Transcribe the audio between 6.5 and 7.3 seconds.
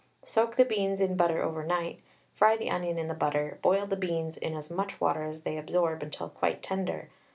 tender.